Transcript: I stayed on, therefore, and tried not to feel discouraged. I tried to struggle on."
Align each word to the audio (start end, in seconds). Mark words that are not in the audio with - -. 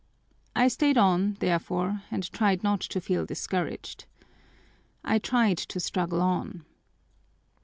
I 0.55 0.67
stayed 0.67 0.97
on, 0.97 1.35
therefore, 1.41 2.01
and 2.09 2.23
tried 2.33 2.63
not 2.63 2.79
to 2.81 2.99
feel 2.99 3.23
discouraged. 3.23 4.05
I 5.03 5.19
tried 5.19 5.59
to 5.59 5.79
struggle 5.79 6.21
on." 6.23 6.65